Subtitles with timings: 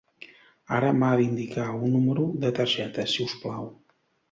[0.77, 3.73] Ara m'ha d'indicar un número de targeta, si us plau.